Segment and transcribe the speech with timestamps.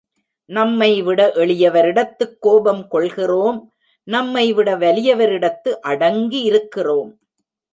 [0.49, 3.59] நம்மைவிட எளியவரிடத்துக் கோபம் கொள்கிறோம்
[4.07, 7.11] நம்மைவிட வலியவரிடத்து அடங்கி இருக்கிறோம்.